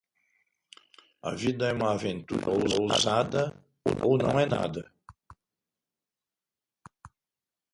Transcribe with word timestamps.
A 1.29 1.31
vida 1.41 1.67
é 1.67 1.73
uma 1.79 1.91
aventura 1.93 2.49
ousada 2.49 3.43
ou 4.03 4.17
não 4.17 4.39
é 4.39 4.47
nada. 4.47 4.83